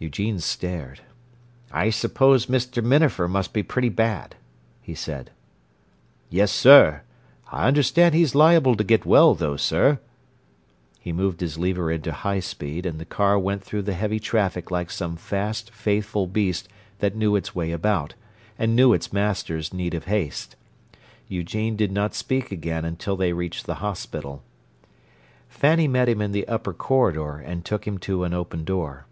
Eugene 0.00 0.38
stared. 0.38 1.00
"I 1.72 1.90
suppose 1.90 2.46
Mr. 2.46 2.84
Minafer 2.84 3.26
must 3.26 3.52
be 3.52 3.64
pretty 3.64 3.88
bad," 3.88 4.36
he 4.80 4.94
said. 4.94 5.32
"Yes, 6.30 6.52
sir. 6.52 7.02
I 7.50 7.66
understand 7.66 8.14
he's 8.14 8.32
liable 8.32 8.76
to 8.76 8.84
get 8.84 9.04
well, 9.04 9.34
though, 9.34 9.56
sir." 9.56 9.98
He 11.00 11.10
moved 11.12 11.40
his 11.40 11.58
lever 11.58 11.90
into 11.90 12.12
high 12.12 12.38
speed, 12.38 12.86
and 12.86 13.00
the 13.00 13.04
car 13.04 13.40
went 13.40 13.64
through 13.64 13.82
the 13.82 13.94
heavy 13.94 14.20
traffic 14.20 14.70
like 14.70 14.88
some 14.92 15.16
fast, 15.16 15.72
faithful 15.72 16.28
beast 16.28 16.68
that 17.00 17.16
knew 17.16 17.34
its 17.34 17.56
way 17.56 17.72
about, 17.72 18.14
and 18.56 18.76
knew 18.76 18.92
its 18.94 19.12
master's 19.12 19.74
need 19.74 19.94
of 19.94 20.04
haste. 20.04 20.54
Eugene 21.26 21.74
did 21.74 21.90
not 21.90 22.14
speak 22.14 22.52
again 22.52 22.84
until 22.84 23.16
they 23.16 23.32
reached 23.32 23.66
the 23.66 23.82
hospital. 23.82 24.44
Fanny 25.48 25.88
met 25.88 26.08
him 26.08 26.20
in 26.22 26.30
the 26.30 26.46
upper 26.46 26.72
corridor, 26.72 27.38
and 27.38 27.64
took 27.64 27.84
him 27.84 27.98
to 27.98 28.22
an 28.22 28.32
open 28.32 28.62
door. 28.62 29.04